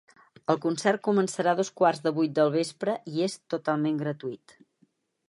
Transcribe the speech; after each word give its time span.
El 0.53 0.57
concert 0.61 1.01
començarà 1.07 1.51
a 1.53 1.59
dos 1.59 1.69
quarts 1.81 2.01
del 2.07 2.15
vuit 2.15 2.33
del 2.39 2.53
vespre 2.57 2.97
i 3.17 3.23
és 3.29 3.39
totalment 3.55 4.01
gratuït. 4.05 4.57